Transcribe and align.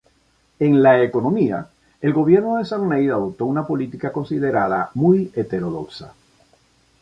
En 0.57 0.81
la 0.81 1.03
economía, 1.03 1.67
el 2.01 2.11
gobierno 2.11 2.57
de 2.57 2.65
Sarney 2.65 3.07
adoptó 3.07 3.45
una 3.45 3.67
política 3.67 4.11
considerada 4.11 4.89
muy 4.95 5.31
heterodoxa. 5.35 6.15